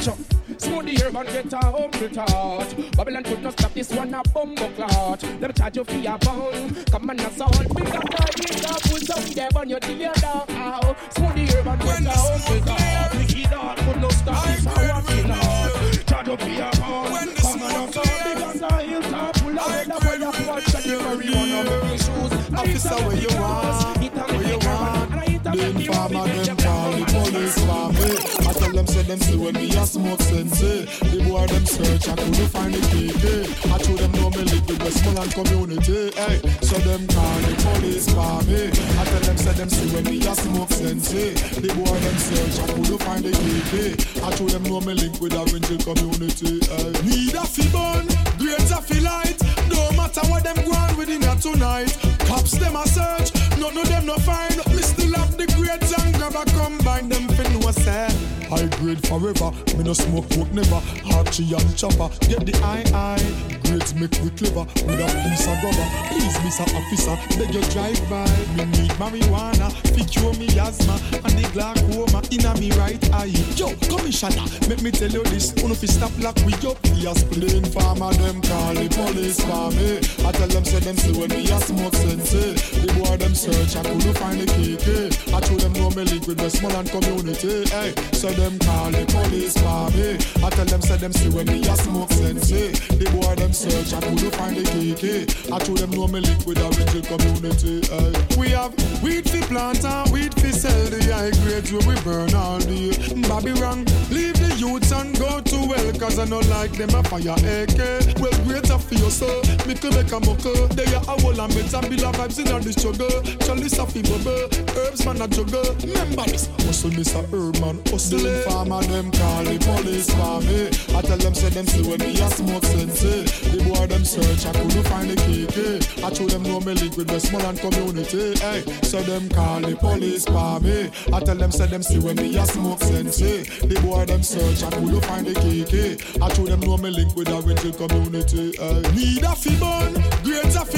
Chop. 0.00 0.18
Smooth 0.58 0.86
the 0.86 1.04
herb 1.04 1.16
and 1.16 1.28
get 1.28 1.52
a 1.52 1.56
humble 1.58 2.08
thought. 2.08 2.74
Babylon 2.96 3.22
could 3.22 3.42
not 3.42 3.52
stop 3.52 3.72
this 3.74 3.92
one 3.92 4.14
a 4.14 4.22
bumbo 4.34 4.68
clot. 4.70 5.20
Them 5.20 5.52
charge 5.52 5.76
you 5.76 5.84
for 5.84 5.94
your 5.94 6.18
bun. 6.18 6.74
Come 6.86 7.10
and 7.10 7.20
assault. 7.20 7.58
We 7.74 7.82
got 7.84 8.04
a 8.04 8.42
hit 8.42 8.66
up, 8.68 8.82
put 8.82 9.02
some 9.02 9.24
there 9.34 9.48
on 9.54 9.68
your 9.68 9.78
you're 9.86 10.12
down. 10.14 10.44
Ow. 10.50 10.96
Smooth 11.10 11.34
the 11.34 11.56
herb 11.56 11.66
and 11.66 11.80
get 11.80 12.00
a 12.00 12.10
humble 12.10 12.60
thought. 12.66 13.14
Wicked 13.14 13.46
heart 13.46 13.78
could 13.78 14.00
not 14.00 14.12
stop 14.12 14.46
this 14.46 14.66
a 14.66 14.68
watching 14.68 15.30
out. 15.30 16.06
Charge 16.06 16.28
you 16.28 16.36
for 16.36 16.48
your 16.48 16.70
bun. 16.72 17.28
Come 17.36 17.62
and 17.62 17.76
assault. 17.88 18.06
We 18.26 18.32
got 18.40 18.72
a 18.72 18.82
hilltop 18.82 19.36
full 19.36 19.58
of 19.58 19.70
red 19.70 19.86
fire. 19.86 20.46
Watch 20.46 20.66
the 20.66 20.78
marijuana 20.98 21.58
make 21.64 21.84
me 21.84 21.98
shoes. 21.98 22.32
Officer, 22.58 22.98
where 23.06 23.16
you 23.16 23.28
want? 23.38 23.98
Where 24.32 24.42
you 24.42 24.58
want? 24.58 25.06
The 25.44 25.70
informer 25.70 26.26
them 26.44 26.56
call 26.56 26.92
the 26.92 27.04
police 27.06 27.58
for 27.64 27.92
me. 27.92 28.45
Tell 28.66 28.74
them 28.74 28.86
say 28.88 29.02
them 29.02 29.20
see 29.20 29.36
when 29.36 29.54
me 29.54 29.70
a 29.70 29.86
smoke 29.86 30.20
sense. 30.22 30.60
Eh? 30.60 30.82
The 31.14 31.22
boy 31.22 31.46
them 31.46 31.64
search, 31.64 32.08
I 32.08 32.16
couldn't 32.16 32.50
find 32.50 32.74
the 32.74 32.82
KK. 32.90 33.24
Eh? 33.46 33.72
I 33.72 33.78
told 33.78 33.98
them 34.02 34.10
no 34.18 34.28
me 34.30 34.42
live 34.42 34.66
with 34.66 34.82
Westmoreland 34.82 35.32
community. 35.38 36.10
Hey, 36.18 36.42
so 36.66 36.74
them 36.82 37.06
call 37.06 37.38
the 37.46 37.54
police 37.62 38.10
for 38.10 38.42
me. 38.50 38.66
I 38.98 39.04
tell 39.06 39.22
them 39.22 39.38
say 39.38 39.52
them 39.54 39.70
see 39.70 39.86
when 39.94 40.02
me 40.10 40.18
a 40.18 40.34
smoke 40.34 40.72
sense. 40.74 41.12
The 41.14 41.70
boy 41.78 41.94
them 41.94 42.18
search, 42.18 42.58
I 42.58 42.66
couldn't 42.74 43.02
find 43.06 43.22
the 43.22 43.30
KK. 43.38 44.24
I 44.26 44.30
told 44.34 44.50
them 44.50 44.64
no 44.64 44.80
me 44.80 44.94
link 44.94 45.20
with 45.20 45.38
a 45.38 45.46
rental 45.46 45.78
community. 45.86 46.58
Hey, 46.66 46.90
need 47.06 47.38
a 47.38 47.46
fi 47.46 47.70
burn, 47.70 48.02
grades 48.34 48.74
a 48.74 48.82
fi 48.82 48.98
light. 48.98 49.38
No 49.70 49.94
matter 49.94 50.26
what 50.26 50.42
them 50.42 50.58
go 50.66 50.74
on 50.74 50.96
within 50.98 51.22
here 51.22 51.38
tonight. 51.38 52.15
Cops 52.36 52.58
them 52.58 52.76
a 52.76 52.86
search, 52.86 53.32
none 53.58 53.78
of 53.78 53.88
them 53.88 54.04
no 54.04 54.16
find. 54.16 54.56
Me 54.68 54.82
still 54.82 55.14
have 55.14 55.38
the 55.38 55.46
grades 55.56 55.90
and 55.90 56.14
grab 56.16 56.34
a 56.34 56.44
combine 56.52 57.08
them 57.08 57.26
fin 57.28 57.50
no 57.60 57.70
say. 57.70 58.08
High 58.50 58.68
grade 58.76 59.00
forever, 59.08 59.50
me 59.76 59.84
no 59.84 59.94
smoke 59.94 60.28
coke 60.30 60.52
never. 60.52 60.80
Archie 61.16 61.54
and 61.54 61.76
chopper, 61.76 62.12
get 62.28 62.44
the 62.44 62.52
eye 62.62 62.84
eye. 62.92 63.56
Grades 63.64 63.94
make 63.94 64.12
we 64.20 64.28
clever 64.36 64.68
with 64.84 65.00
a 65.00 65.08
piece 65.24 65.48
of 65.48 65.56
rubber. 65.64 65.88
Please, 66.12 66.36
Mr. 66.44 66.68
Officer, 66.76 67.16
beg 67.40 67.54
you 67.54 67.64
drive 67.72 67.98
by. 68.12 68.28
Me 68.54 68.68
need 68.76 68.92
marijuana, 69.00 69.72
fi 69.96 70.04
cure 70.04 70.34
me 70.34 70.46
asthma 70.60 71.00
and 71.24 71.34
the 71.40 71.48
glaucoma 71.56 72.20
inna 72.30 72.52
me 72.60 72.70
right 72.76 73.02
eye. 73.14 73.32
Yo, 73.56 73.72
commissioner, 73.88 74.44
make 74.68 74.82
me 74.82 74.90
tell 74.92 75.10
you 75.10 75.24
this. 75.24 75.56
Uno 75.64 75.74
fi 75.74 75.86
stop 75.86 76.12
lock 76.20 76.36
we 76.44 76.52
up. 76.68 76.76
We 76.92 77.08
a 77.08 77.14
plain 77.32 77.64
farmer, 77.72 78.12
them 78.20 78.42
call 78.42 78.74
the 78.76 78.86
police 78.92 79.40
for 79.40 79.72
me. 79.72 79.98
I 80.22 80.32
tell 80.32 80.48
them 80.48 80.64
say 80.64 80.80
them 80.80 80.96
see 80.96 81.18
when 81.18 81.30
me 81.30 81.50
a 81.50 81.58
smoke 81.58 81.94
sense. 81.96 82.25
The 82.26 82.92
boy 82.98 83.04
them 83.04 83.15
search, 83.36 83.76
I 83.76 83.82
couldn't 83.82 84.14
find 84.16 84.40
the 84.40 84.46
KK. 84.46 85.34
I 85.34 85.40
told 85.40 85.60
them 85.60 85.72
no 85.74 85.90
me 85.90 86.04
link 86.04 86.26
with 86.26 86.40
Westmoreland 86.40 86.90
community. 86.90 87.68
Hey, 87.68 87.92
so 88.12 88.28
them 88.32 88.58
call 88.58 88.90
the 88.90 89.04
police 89.12 89.56
me. 89.94 90.16
I 90.42 90.50
tell 90.50 90.64
them 90.64 90.80
say 90.80 90.96
them 90.96 91.12
see 91.12 91.28
when 91.28 91.46
me 91.46 91.60
a 91.68 91.76
smoke 91.76 92.10
sense. 92.12 92.48
The 92.48 93.06
boy 93.12 93.34
them 93.36 93.52
search, 93.52 93.92
I 93.92 94.00
couldn't 94.00 94.32
find 94.34 94.56
the 94.56 94.64
KK. 94.64 95.52
I 95.52 95.58
told 95.58 95.78
them 95.78 95.90
no 95.90 96.08
me 96.08 96.20
link 96.20 96.46
with 96.46 96.58
a 96.58 96.68
rental 96.72 97.02
community. 97.04 97.84
Hey. 97.86 98.12
We 98.40 98.48
have 98.56 98.72
weed 99.02 99.28
fi 99.28 99.40
plant 99.42 99.84
and 99.84 100.10
weed 100.10 100.32
fi 100.40 100.50
sell 100.50 100.84
the 100.88 101.04
high 101.12 101.30
grades 101.44 101.70
where 101.72 101.84
we 101.84 101.94
burn 102.00 102.34
all 102.34 102.58
day. 102.58 102.96
Bobby 103.28 103.52
wrong, 103.60 103.84
leave 104.08 104.38
the 104.40 104.56
youths 104.56 104.92
and 104.92 105.12
go 105.18 105.40
to 105.40 105.58
well, 105.68 105.92
cause 106.00 106.18
I 106.18 106.24
no 106.24 106.40
like 106.48 106.72
them 106.72 106.90
a 106.96 107.02
fire 107.04 107.36
AK. 107.36 108.16
Well, 108.18 108.36
greater 108.48 108.78
for 108.78 108.94
you, 108.94 109.10
so 109.10 109.28
me 109.68 109.74
could 109.74 109.94
make 109.94 110.12
a 110.12 110.20
muckle. 110.20 110.68
They 110.72 110.88
are 110.94 111.04
a 111.04 111.20
whole 111.20 111.38
and 111.38 111.52
and 111.56 111.88
bill 111.90 112.06
of 112.06 112.16
vibes 112.16 112.38
in 112.38 112.62
the 112.62 112.72
struggle. 112.72 113.25
Charlie 113.44 113.68
Safi 113.68 114.02
bubble, 114.02 114.48
herbs 114.76 115.04
man 115.06 115.22
a 115.22 115.28
juggle. 115.28 115.62
Remember 115.82 116.24
this, 116.24 116.46
hustle 116.66 116.90
Mr. 116.90 117.22
Herman, 117.30 117.80
hustle 117.86 118.26
farmer, 118.44 118.82
them 118.82 119.10
call 119.12 119.44
the 119.44 119.58
police 119.62 120.10
for 120.10 120.40
me. 120.42 120.68
I 120.96 121.02
tell 121.02 121.18
them, 121.18 121.34
say 121.34 121.50
them 121.50 121.66
see 121.66 121.82
when 121.88 121.98
me 122.00 122.12
a 122.20 122.28
smoke 122.30 122.64
sense. 122.64 123.00
The 123.00 123.62
boy 123.64 123.86
them 123.86 124.04
search, 124.04 124.46
I 124.46 124.52
couldn't 124.52 124.84
find 124.84 125.10
the 125.10 125.16
KK. 125.16 126.04
I 126.04 126.10
told 126.10 126.30
them 126.30 126.42
no 126.42 126.60
me 126.60 126.74
link 126.74 126.96
with 126.96 127.10
Westmoreland 127.10 127.60
community. 127.60 128.34
Hey, 128.38 128.62
so 128.82 129.00
them 129.02 129.28
call 129.28 129.60
the 129.60 129.76
police 129.76 130.24
for 130.24 130.60
me. 130.60 130.90
I 131.12 131.20
tell 131.20 131.36
them, 131.36 131.52
say 131.52 131.66
them 131.66 131.82
see 131.82 131.98
when 131.98 132.16
me 132.16 132.36
a 132.36 132.44
smoke 132.46 132.80
sense. 132.82 133.18
The 133.18 133.80
boy 133.82 134.04
them 134.06 134.22
search, 134.22 134.62
I 134.62 134.70
couldn't 134.70 135.04
find 135.04 135.26
the 135.26 135.32
KK. 135.32 136.22
I 136.22 136.28
told 136.30 136.48
them 136.48 136.60
no 136.60 136.76
me 136.76 136.90
link 136.90 137.14
with 137.16 137.28
a 137.28 137.40
rental 137.40 137.72
community. 137.72 138.52
Hey. 138.58 138.82
Need 138.94 139.22
a 139.22 139.34
fi 139.34 139.54
burn, 139.58 139.92
grades 140.22 140.56
a 140.56 140.64
fi 140.64 140.75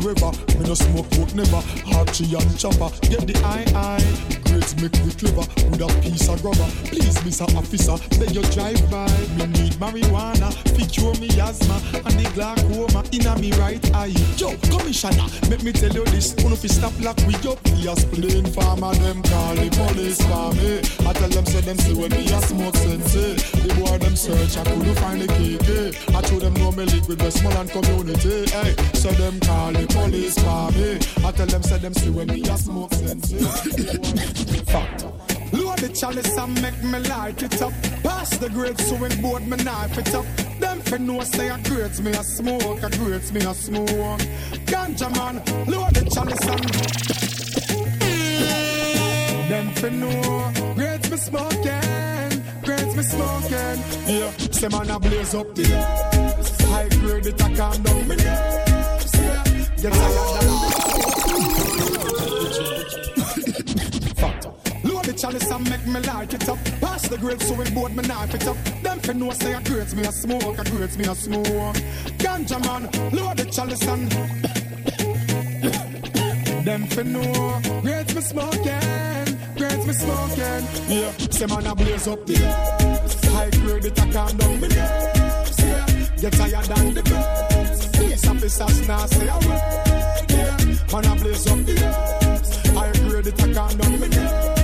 forever, 0.00 0.32
me 0.58 0.66
no 0.66 0.74
smoke 0.74 1.10
coke 1.10 1.34
never. 1.34 1.62
Archie 1.96 2.34
and 2.34 2.58
chopper, 2.58 2.90
get 3.08 3.26
the 3.26 3.40
eye 3.44 3.64
eye. 3.74 4.39
Make 4.50 5.04
me 5.04 5.12
clever 5.12 5.46
with 5.70 5.80
a 5.80 6.00
piece 6.02 6.28
of 6.28 6.42
rubber. 6.44 6.66
Please, 6.86 7.14
Mr. 7.22 7.46
Officer, 7.54 7.96
beg 8.18 8.34
you 8.34 8.42
drive 8.50 8.80
by. 8.90 9.06
Me 9.36 9.46
need 9.46 9.74
marijuana, 9.74 10.50
cure 10.90 11.14
me 11.20 11.28
asthma 11.38 11.78
and 11.94 12.16
the 12.18 12.26
glaucoma 12.34 13.04
inna 13.12 13.38
me 13.38 13.52
right 13.52 13.80
eye. 13.94 14.12
Yo, 14.36 14.56
commissioner, 14.68 15.26
make 15.48 15.62
me 15.62 15.72
tell 15.72 15.92
you 15.92 16.04
this. 16.06 16.34
Uno 16.44 16.56
fi 16.56 16.68
stop 16.68 16.92
lock 17.00 17.16
we 17.26 17.34
up. 17.46 17.58
We 17.70 17.86
a 17.86 17.94
plain 18.12 18.44
farmer, 18.46 18.92
them 18.98 19.22
call 19.22 19.54
the 19.54 19.70
police 19.70 20.20
for 20.26 20.52
me. 20.58 20.82
I 21.06 21.12
tell 21.14 21.28
them 21.30 21.46
say 21.46 21.60
them 21.60 21.78
see 21.78 21.94
when 21.94 22.10
me 22.10 22.26
a 22.26 22.40
smoke 22.42 22.76
sense. 22.76 23.14
Eh? 23.14 23.34
The 23.62 23.74
boy 23.78 23.98
them 23.98 24.16
search, 24.16 24.56
I 24.58 24.64
couldn't 24.64 24.98
find 24.98 25.20
the 25.22 25.28
KK. 25.28 25.68
Eh? 25.70 26.18
I 26.18 26.20
told 26.22 26.42
them 26.42 26.54
no 26.54 26.72
me 26.72 26.84
link 26.84 27.06
with 27.08 27.22
Westmoreland 27.22 27.70
community. 27.70 28.50
Hey, 28.50 28.74
so 28.94 29.10
them 29.14 29.38
call 29.40 29.72
the 29.72 29.86
police 29.86 30.36
for 30.38 30.70
me. 30.72 30.98
I 31.24 31.32
tell 31.32 31.46
them 31.46 31.62
say 31.62 31.78
them 31.78 31.94
see 31.94 32.10
when 32.10 32.28
me 32.28 32.42
a 32.42 32.56
smoke 32.58 32.92
sense. 32.94 33.30
Fact. 34.66 35.04
Load 35.52 35.78
the 35.78 35.88
chalice 35.88 36.36
and 36.36 36.62
make 36.62 36.82
me 36.82 36.98
light 37.08 37.42
it 37.42 37.60
up. 37.62 37.72
Pass 38.02 38.36
the 38.38 38.48
grade 38.48 38.78
sewing 38.80 39.20
board, 39.20 39.46
me 39.46 39.56
knife 39.56 39.98
it 39.98 40.14
up. 40.14 40.24
Them 40.58 40.80
fi 40.80 40.98
know 40.98 41.20
say 41.22 41.50
I 41.50 41.60
grades 41.62 42.00
me 42.00 42.12
a 42.12 42.22
smoke, 42.22 42.82
I 42.84 42.88
grades 42.90 43.32
me 43.32 43.40
a 43.40 43.54
smoke. 43.54 44.20
Ganja 44.70 45.10
man, 45.16 45.42
load 45.66 45.94
the 45.94 46.08
chalice 46.14 46.46
and 46.46 47.70
them 49.50 49.68
fi 49.74 49.88
know 49.88 50.52
grades 50.74 51.10
me 51.10 51.16
smoking, 51.16 52.42
grades 52.62 52.96
me 52.96 53.02
smoking. 53.02 53.78
Yeah, 54.06 54.30
say 54.52 54.68
man 54.68 54.90
a 54.90 55.00
blaze 55.00 55.34
up 55.34 55.54
the 55.54 55.64
herbs. 55.74 56.60
High 56.66 56.88
grade 57.00 57.26
it 57.26 57.40
a 57.40 57.56
calm 57.56 57.82
down 57.82 58.08
me 58.08 58.16
nerves. 58.16 59.14
Yeah. 59.14 59.44
Get 59.82 59.92
tired 59.92 60.40
the 62.50 62.79
chalice 65.20 65.50
and 65.50 65.68
make 65.68 65.86
me 65.86 66.00
light 66.00 66.32
it 66.32 66.48
up. 66.48 66.58
Pass 66.80 67.08
the 67.08 67.18
grill 67.18 67.38
so 67.40 67.60
it 67.60 67.74
board 67.74 67.94
me 67.94 68.02
knife 68.04 68.34
it 68.34 68.46
up. 68.46 68.56
Them 68.82 68.98
fi 69.00 69.12
know 69.12 69.30
say 69.32 69.54
I 69.54 69.62
grades 69.62 69.94
me 69.94 70.02
a 70.04 70.12
smoke, 70.12 70.58
I 70.58 70.64
grades 70.64 70.96
me 70.96 71.04
a 71.04 71.14
smoke. 71.14 71.76
Ganja 72.22 72.58
man, 72.64 72.84
load 73.12 73.36
the 73.36 73.44
chalice 73.44 73.86
and 73.86 74.10
them 76.64 76.86
fi 76.86 77.02
know. 77.02 77.60
Grades 77.82 78.14
me 78.14 78.22
smoking, 78.22 79.38
grades 79.56 79.86
me 79.86 79.92
smoking. 79.92 80.64
Yeah, 80.88 81.12
say 81.30 81.46
man 81.46 81.66
a 81.66 81.74
blaze 81.74 82.08
up 82.08 82.24
the 82.26 82.36
earth. 82.42 83.24
High 83.32 83.50
grade 83.50 83.84
it 83.84 83.98
a 83.98 84.12
calm 84.12 84.36
down 84.38 84.60
me. 84.60 84.68
Yeah, 84.68 85.86
get 86.16 86.32
tired 86.32 86.70
and 86.78 86.96
the 86.96 87.02
birds. 87.02 87.86
Police 87.88 88.26
officers 88.26 88.88
now 88.88 89.06
say 89.06 89.26
word. 89.26 89.62
Yeah, 90.30 90.56
man 90.92 91.04
a 91.04 91.14
blaze 91.20 91.46
up 91.46 91.58
the 91.66 91.74
earth. 91.84 92.66
High 92.74 93.08
grade 93.08 93.26
it 93.26 93.42
a 93.42 93.54
calm 93.54 93.76
down 93.76 94.00
me. 94.00 94.59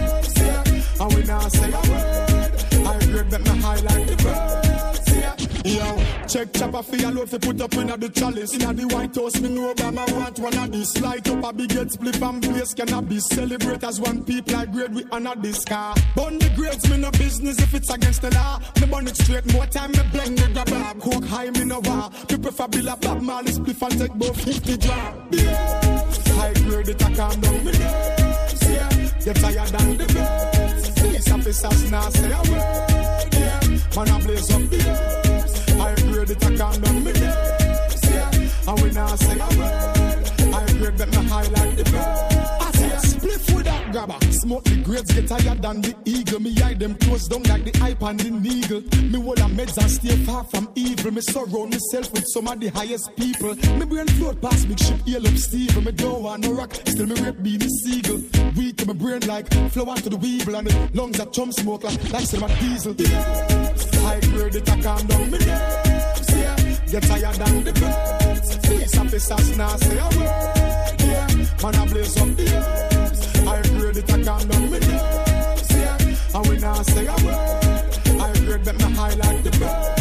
And 0.99 1.15
we 1.15 1.23
now 1.25 1.49
say 1.49 1.69
a 1.69 1.81
word. 1.91 2.47
High 2.87 3.07
grade 3.07 3.31
make 3.31 3.43
me 3.43 3.61
highlight 3.61 4.07
the 4.07 4.17
birds. 4.17 5.17
Yeah. 5.17 5.47
Yo, 5.67 6.27
check 6.27 6.53
chopper 6.55 6.83
for 6.83 6.97
your 6.97 7.11
load 7.11 7.29
for 7.29 7.39
put 7.39 7.61
up 7.61 7.75
in 7.75 7.89
the 7.89 8.09
chalice. 8.09 8.55
In 8.55 8.77
the 8.77 8.95
White 8.95 9.15
House, 9.15 9.41
me 9.41 9.49
know 9.51 9.75
Obama 9.75 10.11
want 10.15 10.39
one 10.39 10.57
of 10.57 10.73
this. 10.73 10.99
Light 11.01 11.29
up 11.29 11.45
a 11.45 11.53
big 11.53 11.73
head 11.73 11.91
split 11.91 12.23
and 12.23 12.41
blaze 12.41 12.73
cannabis. 12.73 13.27
Celebrate 13.27 13.85
as 13.85 14.01
one 14.01 14.25
people 14.25 14.55
like 14.55 14.73
grade 14.73 14.95
we 14.95 15.05
honor 15.13 15.35
this 15.37 15.65
car. 15.65 15.95
Burn 16.15 16.39
the 16.39 16.49
grades, 16.57 16.89
me 16.89 16.97
no 16.97 17.11
business 17.11 17.59
if 17.61 17.75
it's 17.75 17.91
against 17.91 18.23
the 18.23 18.31
law. 18.31 18.59
Me 18.81 18.87
burn 18.87 19.07
it 19.07 19.17
straight, 19.17 19.53
more 19.53 19.67
time 19.67 19.91
me 19.91 20.01
blend 20.13 20.39
the 20.39 20.65
grab. 20.67 21.01
Coke 21.01 21.25
high, 21.27 21.51
me 21.51 21.65
no 21.65 21.81
war. 21.81 22.11
Me 22.31 22.39
prefer 22.39 22.69
Bill 22.69 22.89
a 22.89 22.97
Bob 22.97 23.21
Marley 23.21 23.53
split 23.53 23.83
and 23.83 23.99
take 23.99 24.15
both 24.15 24.41
50 24.41 24.77
drop. 24.79 25.15
Yeah. 25.31 26.05
High 26.39 26.55
grade 26.55 26.89
it 26.89 27.03
a 27.03 27.17
calm 27.17 27.41
down 27.41 27.65
me 27.65 27.73
nerves. 27.73 28.63
Yeah. 28.63 29.11
Get 29.25 29.37
tired 29.37 29.69
than 29.69 29.97
the 29.99 30.07
birds. 30.15 30.56
Police 30.97 31.31
officers 31.31 31.91
now 31.91 32.09
say 32.11 32.33
a 32.33 32.39
word. 32.51 33.29
Yeah. 33.33 33.61
Man 33.97 34.09
a 34.09 34.25
blaze 34.25 34.51
up 34.51 34.63
the 34.71 34.79
earth. 34.91 35.81
I 35.81 35.95
grade 36.11 36.31
it 36.31 36.43
a 36.43 36.57
calm 36.59 36.81
down 36.81 37.05
me 37.05 37.13
nerves. 37.13 38.03
Yeah. 38.11 38.69
And 38.69 38.81
we 38.83 38.91
now 38.91 39.15
say 39.17 39.39
a 39.39 39.49
word. 39.59 40.55
I 40.55 40.67
grade 40.79 40.99
that 40.99 41.11
me 41.11 41.29
highlight 41.29 41.77
the 41.77 41.85
birds. 41.85 42.66
I 42.97 42.99
spliff 43.01 43.55
with 43.55 43.65
that 43.67 43.93
grabber. 43.93 44.17
Smoke 44.31 44.65
the 44.65 44.77
grades 44.83 45.13
get 45.13 45.29
higher 45.29 45.55
than 45.55 45.83
the 45.83 45.95
eagle. 46.07 46.41
Me 46.41 46.57
eye 46.63 46.73
them 46.75 46.95
close 46.95 47.29
down 47.29 47.43
like 47.43 47.65
the 47.65 47.79
hype 47.79 48.03
and 48.03 48.19
the 48.19 48.31
needle. 48.31 48.81
Me 49.13 49.21
hold 49.21 49.39
a 49.39 49.43
meds 49.43 49.77
and 49.77 49.91
stay 49.91 50.17
far 50.25 50.45
from 50.45 50.71
evil. 50.75 51.11
Me 51.11 51.21
surround 51.21 51.71
myself 51.73 52.11
with 52.13 52.27
some 52.29 52.49
of 52.49 52.59
the 52.59 52.69
highest 52.69 53.15
people. 53.17 53.55
Me 53.55 53.85
brain 53.85 54.07
float 54.17 54.41
past 54.41 54.67
big 54.69 54.81
ship, 54.81 55.01
hail 55.07 55.27
up 55.27 55.37
Steve. 55.37 55.85
Me 55.85 55.93
don't 55.93 56.23
want 56.23 56.43
no 56.45 56.53
rock, 56.53 56.73
still 56.73 57.07
me 57.07 57.15
rap 57.21 57.37
be 57.43 57.59
me 57.59 57.69
seagull. 57.69 58.23
Weak 58.57 58.77
to 58.79 58.87
my 58.87 58.95
brain 58.95 59.21
like 59.27 59.53
flow 59.73 59.95
to 59.95 60.09
the 60.09 60.17
weevil 60.17 60.57
and 60.57 60.67
the 60.67 60.91
lungs 60.95 61.19
that 61.19 61.33
chum 61.35 61.53
smoke 61.53 61.85
like 61.85 62.01
like 62.13 62.25
some 62.25 62.49
diesel. 62.61 62.95
High 64.07 64.21
grade 64.33 64.57
it 64.57 64.69
a 64.69 64.83
calm 64.83 65.07
down 65.07 65.31
me 65.31 65.39
nerves. 65.39 66.31
Yeah, 66.33 66.57
get 66.89 67.03
tired 67.03 67.37
than 67.37 67.65
the 67.65 67.73
birds. 67.77 68.57
Police 68.67 68.99
officers 68.99 69.57
now 69.59 69.77
say 69.77 69.97
word. 70.17 70.56
Man 71.63 71.75
a 71.75 71.87
blaze 71.87 72.17
up 72.21 72.29
the 72.37 72.45
earth. 72.55 73.45
High 73.45 73.63
grade 73.63 73.97
it 73.97 74.11
a 74.11 74.25
calm 74.25 74.47
down 74.49 74.71
me 74.71 74.79
nerves. 74.81 75.71
Yeah, 75.71 75.97
and 76.35 76.47
we 76.49 76.59
now 76.59 76.83
say 76.83 77.07
a 77.07 77.17
word. 77.25 78.21
High 78.21 78.33
grade 78.45 78.67
make 78.67 78.79
me 78.79 78.93
highlight 78.95 79.45
the 79.45 79.51
birds. 79.59 79.96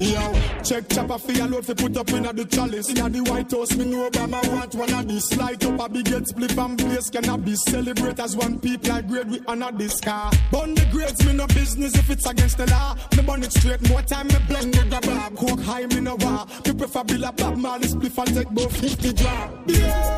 Yo, 0.00 0.32
check 0.62 0.88
chopper 0.88 1.18
for 1.18 1.32
your 1.32 1.48
load 1.48 1.66
for 1.66 1.74
put 1.74 1.96
up 1.96 2.08
in 2.10 2.22
the 2.22 2.44
chalice. 2.44 2.88
In 2.88 3.12
the 3.12 3.20
White 3.30 3.50
House, 3.50 3.74
me 3.76 3.84
know 3.84 4.08
Obama 4.08 4.40
want 4.52 4.74
one 4.76 4.94
of 4.94 5.08
this. 5.08 5.36
Light 5.36 5.64
up 5.64 5.80
a 5.80 5.88
big 5.88 6.06
head 6.06 6.26
split 6.26 6.56
and 6.56 6.76
blaze 6.76 7.10
cannabis. 7.10 7.62
Celebrate 7.64 8.20
as 8.20 8.36
one 8.36 8.60
people 8.60 8.90
like 8.90 9.08
grade 9.08 9.28
we 9.28 9.40
honor 9.48 9.72
this 9.72 10.00
car. 10.00 10.30
Burn 10.52 10.74
the 10.74 10.86
grades, 10.92 11.24
me 11.26 11.32
no 11.32 11.46
business 11.48 11.96
if 11.96 12.10
it's 12.10 12.26
against 12.26 12.58
the 12.58 12.66
law. 12.70 12.94
Me 13.16 13.22
burn 13.24 13.42
it 13.42 13.52
straight, 13.52 13.88
more 13.88 14.02
time 14.02 14.28
me 14.28 14.36
blend 14.46 14.72
the 14.72 15.00
grab. 15.02 15.36
Coke 15.36 15.60
high, 15.60 15.86
me 15.86 16.00
no 16.00 16.14
war. 16.14 16.46
Me 16.64 16.72
prefer 16.74 17.02
Bill 17.02 17.24
a 17.24 17.32
Bob 17.32 17.56
Marley 17.56 17.88
split 17.88 18.18
and 18.18 18.34
take 18.36 18.50
both 18.50 18.76
50 18.76 19.12
drop. 19.14 19.50
Yeah. 19.66 20.16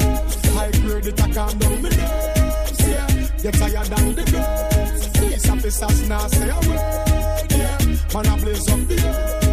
High 0.53 0.73
grade 0.83 1.07
it 1.07 1.21
a 1.21 1.33
calm 1.33 1.59
down 1.59 1.83
me 1.83 1.89
nerves. 1.89 2.87
Yeah. 2.87 3.07
Get 3.43 3.55
tired 3.55 3.87
than 3.87 4.15
the 4.15 4.25
birds. 4.31 5.09
Police 5.19 5.49
officers 5.49 6.09
now 6.09 6.27
say 6.27 6.51
a 6.51 6.55
word. 6.69 7.51
Yeah. 7.51 7.79
Man 8.13 8.27
a 8.27 8.45
blaze 8.45 8.69
up 8.69 8.87
the 8.87 9.07
earth. 9.07 9.50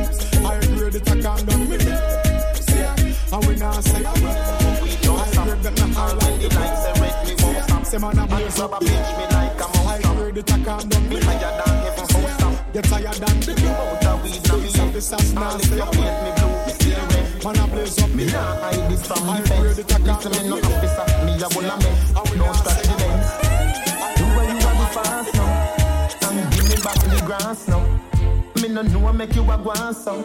I 0.78 0.80
grade 0.80 0.94
it 0.94 1.10
a 1.10 1.22
calm 1.24 1.44
down 1.46 1.70
me 1.70 1.78
nerves. 1.78 2.70
Yeah. 2.70 3.34
And 3.34 3.46
we 3.48 3.56
now 3.56 3.82
say 3.82 3.98
a 3.98 4.14
word. 4.22 4.38
I 4.38 5.34
grade 5.42 5.64
that 5.66 5.74
me 5.74 5.90
highlight 5.90 6.38
the 6.38 6.48
Like 6.54 6.78
say 6.78 6.94
red, 7.02 7.18
me 7.26 7.34
won't 7.42 7.64
stop. 7.66 7.86
Say 7.86 7.98
man 7.98 8.20
a 8.20 8.28
blaze 8.28 8.56
Grab 8.56 8.74
up 8.74 8.82
a 8.82 8.86
the 8.86 8.92
pinch 8.94 9.12
me 9.18 9.26
like 9.34 9.58
a 9.58 9.66
mouse 9.74 10.02
trap. 10.02 10.16
grade 10.18 10.38
it 10.38 10.52
a 10.52 10.58
calm 10.62 10.86
down 10.86 11.10
me 11.10 11.16
Me 11.18 11.22
higher 11.26 11.50
than 11.58 11.74
heaven, 11.82 12.06
won't 12.14 12.30
stop. 12.38 12.74
Get 12.74 12.84
tired 12.86 13.18
than 13.18 13.40
the 13.42 13.54
Out 13.74 14.06
of 14.06 14.22
weed, 14.22 14.42
now 14.46 14.58
me 14.58 14.70
officers 14.70 15.34
now 15.34 15.50
All 15.50 15.58
if 15.58 15.66
say 15.66 15.80
a 15.82 15.86
paint 15.90 15.98
me 15.98 16.30
word. 16.30 16.38
blue, 16.38 16.54
me 16.62 16.72
still 16.78 17.02
red. 17.10 17.26
Man 17.42 17.58
a 17.58 17.66
blaze 17.74 17.98
up 17.98 18.12
Me 18.14 18.26
nah 18.30 18.62
hide 18.62 18.86
this 18.86 19.02
from 19.02 19.26
the 19.26 19.34
fence. 19.34 19.58
grade 19.58 19.82
it 19.82 19.90
a 19.90 19.98
calm 19.98 20.14
Listen, 20.14 20.32
me 20.38 20.42
no 20.46 20.56
me 20.62 20.62
officer, 20.62 21.06
me 21.26 21.34
a 21.42 21.48
bull 21.50 21.66
a 21.66 21.76
mess. 21.82 21.98
Don't 22.14 22.54
scratch 22.54 22.86
the 22.86 22.96
lens. 23.02 23.30
Do 24.14 24.24
what 24.38 24.46
you 24.46 24.58
want 24.62 24.94
fast 24.94 25.34
now, 25.34 26.30
and 26.30 26.38
give 26.54 26.70
me 26.70 26.78
back 26.86 27.02
the 27.02 27.18
grass 27.26 27.66
now. 27.66 27.82
Me 28.62 28.68
no 28.70 28.82
know 28.86 29.12
make 29.14 29.34
you 29.34 29.42
a 29.42 29.58
go 29.58 29.74
so. 29.92 30.22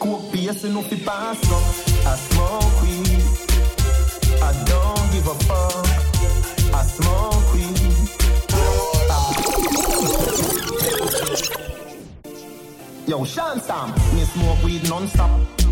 Coke 0.00 0.32
base 0.32 0.64
no 0.64 0.80
fi 0.80 0.96
pass 0.96 1.38
now. 1.50 1.60
I 2.10 2.16
smoke 2.16 2.82
weed, 2.82 3.22
I 4.40 4.50
don't 4.64 5.06
give 5.12 5.26
a 5.26 5.34
fuck. 5.44 5.86
I 6.74 6.82
smoke 6.96 7.52
weed. 7.52 8.08
Ah. 9.10 9.30
Yo, 13.06 13.24
Sean 13.26 13.60
Sam, 13.60 13.92
me 14.14 14.24
smoke 14.24 14.62
weed 14.64 14.88
non-stop. 14.88 15.30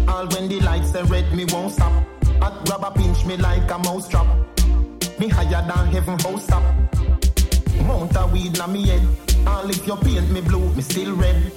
All 0.08 0.26
when 0.28 0.48
the 0.48 0.60
lights 0.60 0.94
are 0.94 1.04
red, 1.06 1.32
me 1.34 1.46
won't 1.46 1.72
stop. 1.72 1.92
I 2.42 2.50
grab 2.66 2.84
a 2.84 2.90
pinch 2.90 3.24
me 3.24 3.38
like 3.38 3.70
a 3.70 3.78
mouse 3.78 4.08
trap. 4.08 4.26
Me 5.18 5.28
higher 5.28 5.66
than 5.66 5.86
heaven, 5.86 6.18
house 6.18 6.44
stop. 6.44 6.62
Mount 7.86 8.14
a 8.14 8.26
weed 8.26 8.58
na 8.58 8.66
me 8.66 8.88
head. 8.88 9.02
All 9.46 9.70
if 9.70 9.86
you 9.86 9.96
paint 9.96 10.30
me 10.30 10.42
blue, 10.42 10.68
me 10.74 10.82
still 10.82 11.14
red. 11.16 11.50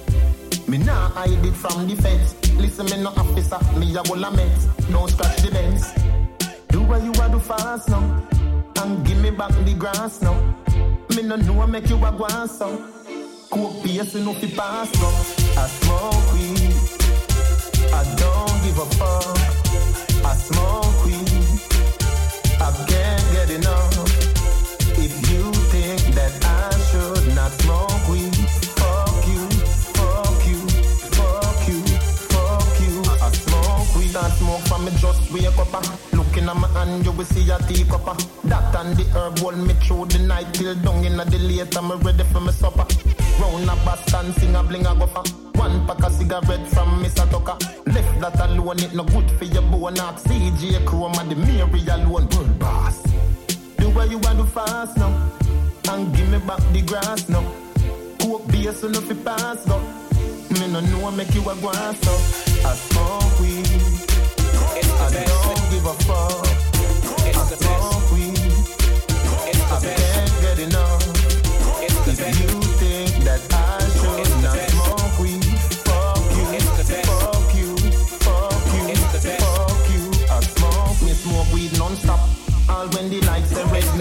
Me 0.72 0.78
nah 0.78 1.10
hide 1.10 1.44
it 1.44 1.52
from 1.52 1.86
the 1.86 1.94
feds. 1.94 2.34
Listen, 2.56 2.86
me 2.86 3.02
no 3.02 3.10
officer, 3.10 3.58
me 3.78 3.94
a 3.94 4.00
a 4.00 4.30
meds. 4.38 4.90
Don't 4.90 5.10
scratch 5.10 5.42
the 5.42 5.50
bends. 5.50 5.92
Do 6.68 6.80
what 6.84 7.02
you 7.02 7.12
a 7.12 7.28
do 7.28 7.38
fast 7.38 7.90
now, 7.90 8.00
and 8.80 9.04
give 9.06 9.18
me 9.18 9.30
back 9.32 9.52
the 9.66 9.74
grass 9.74 10.22
now. 10.22 10.32
Me 11.14 11.24
no 11.24 11.36
know 11.36 11.60
I 11.60 11.66
make 11.66 11.90
you 11.90 11.96
a 11.96 12.10
go 12.10 12.24
on 12.24 12.48
so. 12.48 12.68
Coke 13.50 13.82
base 13.84 14.14
no 14.14 14.32
fi 14.32 14.48
pass 14.48 14.90
now. 14.96 15.60
I 15.60 15.66
smoke 15.76 16.32
weed, 16.32 16.72
I 17.92 18.02
don't 18.22 18.56
give 18.64 18.78
a 18.78 18.86
fuck. 18.96 19.36
I 20.24 20.34
smoke 20.36 21.04
weed, 21.04 21.36
I 22.62 22.70
can't 22.88 23.32
get 23.34 23.50
enough. 23.50 24.11
Wake 35.32 35.58
up. 35.58 36.12
Looking 36.12 36.48
at 36.48 36.56
my 36.56 36.68
hand, 36.68 37.04
you 37.04 37.12
will 37.12 37.24
see 37.24 37.48
a 37.50 37.58
teacup. 37.58 38.06
ah. 38.06 38.16
That 38.44 38.74
and 38.76 38.96
the 38.96 39.04
herb 39.18 39.38
hold 39.38 39.58
me 39.58 39.74
through 39.74 40.06
the 40.06 40.18
night 40.20 40.52
till 40.54 40.74
down 40.76 41.04
in 41.04 41.16
the 41.16 41.38
late. 41.38 41.76
I'm 41.76 41.90
ready 42.00 42.24
for 42.24 42.40
my 42.40 42.52
supper. 42.52 42.86
Round 43.40 43.64
a 43.68 43.76
Boston, 43.84 44.32
sing 44.34 44.54
a 44.54 44.62
bling 44.62 44.86
a 44.86 44.94
gopher. 44.94 45.22
One 45.58 45.86
pack 45.86 46.02
of 46.04 46.12
cigarette 46.12 46.68
from 46.68 47.02
Mr. 47.02 47.28
Tucker. 47.30 47.56
Left 47.90 48.20
that 48.20 48.50
alone, 48.50 48.78
it 48.80 48.94
no 48.94 49.04
good 49.04 49.30
for 49.32 49.44
your 49.44 49.62
bone. 49.62 49.98
Ask 49.98 50.26
CJ 50.26 50.84
Chrome 50.86 51.14
and 51.18 51.30
the 51.30 51.36
Mary 51.36 51.80
alone. 51.88 52.28
World 52.28 52.58
boss. 52.58 53.02
Do 53.78 53.88
what 53.90 54.10
you 54.10 54.18
want 54.18 54.38
to 54.38 54.46
fast 54.46 54.96
now. 54.96 55.12
And 55.90 56.14
give 56.14 56.28
me 56.30 56.38
back 56.38 56.60
the 56.72 56.82
grass 56.82 57.28
now. 57.28 57.44
Coke 58.20 58.46
base 58.48 58.82
no 58.82 59.00
fi 59.00 59.14
pass 59.14 59.64
go. 59.66 59.78
Me 60.60 60.70
no 60.72 60.80
know 60.80 61.08
I 61.08 61.10
make 61.16 61.34
you 61.34 61.42
a 61.48 61.54
grass 61.56 61.98
so. 62.00 62.68
I 62.68 62.74
smoke 62.74 63.40
weed. 63.40 64.11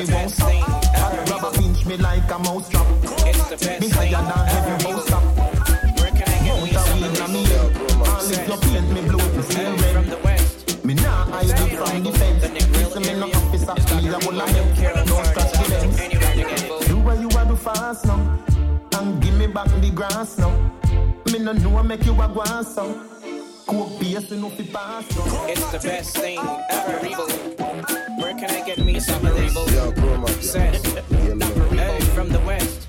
Me 0.01 0.05
the 0.05 0.21
me 1.85 1.85
me 1.85 1.97
like 1.97 2.31
a 2.31 2.39
mouse 2.39 2.69
trap. 2.69 2.87
Me 3.79 3.89
higher 3.89 4.11
than 4.11 4.47
heaven, 4.47 4.51
won't 4.51 4.60
no 21.41 21.53
know 21.53 21.83
make 21.83 22.05
you 22.05 22.13
a 22.13 22.27
guan. 22.27 22.63
It's 25.49 25.71
the 25.71 25.79
best 25.79 26.17
thing 26.17 26.37
ever. 26.69 26.99
Where 28.21 28.33
can 28.33 28.51
I 28.51 28.65
get 28.65 28.77
me 28.79 28.99
some 28.99 29.25
of 29.25 29.35
this? 29.35 29.53
Yo, 29.55 29.91
from 32.13 32.29
the 32.29 32.39
west. 32.45 32.80